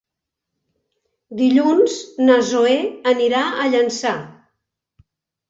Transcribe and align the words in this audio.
Dilluns 1.41 1.99
na 2.23 2.39
Zoè 2.49 2.73
anirà 3.13 3.43
a 3.45 3.69
Llançà. 3.77 4.17